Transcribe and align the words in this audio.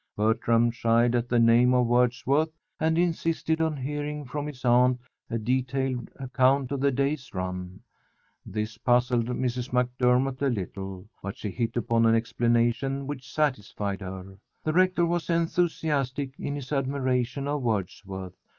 Bertram 0.17 0.71
shied 0.71 1.13
at 1.13 1.29
the 1.29 1.37
name 1.37 1.75
of 1.75 1.85
Wordsworth 1.85 2.49
and 2.79 2.97
insisted 2.97 3.61
on 3.61 3.77
hearing 3.77 4.25
from 4.25 4.47
his 4.47 4.65
aunt 4.65 4.99
a 5.29 5.37
detailed 5.37 6.09
account 6.15 6.71
of 6.71 6.79
the 6.79 6.89
day's 6.91 7.31
run. 7.35 7.81
This 8.43 8.79
puzzled 8.79 9.27
Mrs. 9.27 9.69
MacDermott 9.71 10.41
a 10.41 10.47
little; 10.47 11.07
but 11.21 11.37
she 11.37 11.51
hit 11.51 11.77
upon 11.77 12.07
an 12.07 12.15
explanation 12.15 13.05
which 13.05 13.31
satisfied 13.31 14.01
her. 14.01 14.39
The 14.63 14.73
rector 14.73 15.05
was 15.05 15.29
enthusiastic 15.29 16.31
in 16.39 16.55
his 16.55 16.71
admiration 16.71 17.47
of 17.47 17.61
Wordsworth. 17.61 18.33